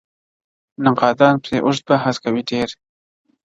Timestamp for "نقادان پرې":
0.85-1.57